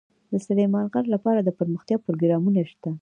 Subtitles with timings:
[0.31, 2.89] د سلیمان غر لپاره دپرمختیا پروګرامونه شته.